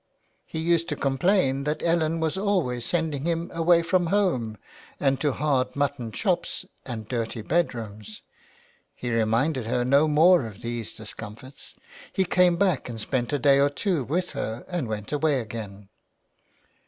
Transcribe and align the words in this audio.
He 0.47 0.57
used 0.57 0.89
to 0.89 0.95
complain 0.95 1.63
that 1.65 1.83
Ellen 1.83 2.19
was 2.19 2.35
always 2.35 2.85
sending 2.85 3.23
him 3.23 3.51
away 3.53 3.83
from 3.83 4.07
home 4.07 4.57
and 4.99 5.21
to 5.21 5.31
hard 5.31 5.75
mutton 5.75 6.11
shops 6.11 6.65
and 6.87 7.07
dirty 7.07 7.43
bed 7.43 7.75
rooms. 7.75 8.23
He 8.95 9.11
reminded 9.11 9.67
her 9.67 9.85
no 9.85 10.07
more 10.07 10.47
of 10.47 10.63
these 10.63 10.93
discomforts. 10.95 11.75
He 12.11 12.25
came 12.25 12.55
back 12.57 12.89
and 12.89 12.99
spent 12.99 13.31
a 13.31 13.37
day 13.37 13.59
or 13.59 13.69
two 13.69 14.03
with 14.03 14.31
her, 14.31 14.65
and 14.67 14.87
went 14.87 15.11
away 15.11 15.39
again. 15.39 15.87